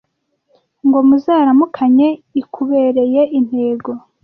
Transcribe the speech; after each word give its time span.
Ngo 0.85 0.99
muzaramukanye. 1.07 2.07
Ikubereye 2.41 3.21
intego 3.37 3.91